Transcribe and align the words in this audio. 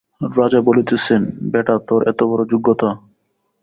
রাজা 0.35 0.59
বলিতেছেন, 0.61 1.21
বেটা, 1.51 1.75
তোর 1.87 2.01
এতবড়ো 2.11 2.43
যোগ্যতা! 2.51 2.89